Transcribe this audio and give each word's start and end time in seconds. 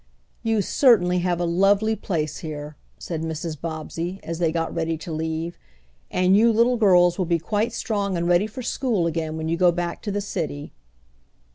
"You 0.41 0.63
certainly 0.63 1.19
have 1.19 1.39
a 1.39 1.45
lovely 1.45 1.95
place 1.95 2.37
here," 2.39 2.75
said 2.97 3.21
Mrs. 3.21 3.61
Bobbsey, 3.61 4.19
as 4.23 4.39
they 4.39 4.51
got 4.51 4.73
ready 4.73 4.97
to 4.97 5.11
leave, 5.11 5.59
"and 6.09 6.35
you 6.35 6.51
little 6.51 6.75
girls 6.77 7.19
will 7.19 7.25
be 7.27 7.37
quite 7.37 7.71
strong 7.71 8.17
and 8.17 8.27
ready 8.27 8.47
for 8.47 8.63
school 8.63 9.05
again 9.05 9.37
when 9.37 9.47
you 9.47 9.57
go 9.57 9.71
back 9.71 10.01
to 10.01 10.11
the 10.11 10.19
city." 10.19 10.73